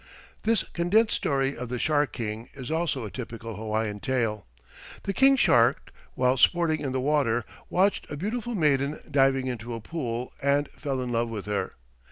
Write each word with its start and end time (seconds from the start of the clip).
This 0.41 0.63
condensed 0.63 1.15
story 1.15 1.55
of 1.55 1.69
the 1.69 1.77
Shark 1.77 2.11
King 2.11 2.49
is 2.55 2.71
also 2.71 3.03
a 3.03 3.11
typical 3.11 3.55
Hawaiian 3.55 3.99
tale: 3.99 4.47
The 5.03 5.13
King 5.13 5.35
Shark, 5.35 5.91
while 6.15 6.37
sporting 6.37 6.79
in 6.81 6.91
the 6.91 6.99
water, 6.99 7.45
watched 7.69 8.09
a 8.09 8.17
beautiful 8.17 8.55
maiden 8.55 8.99
diving 9.11 9.45
into 9.45 9.75
a 9.75 9.79
pool, 9.79 10.33
and 10.41 10.67
fell 10.71 11.01
in 11.03 11.11
love 11.11 11.29
with 11.29 11.45
her. 11.45 11.73